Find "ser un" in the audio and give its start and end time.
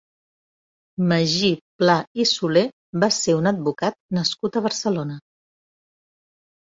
3.17-3.49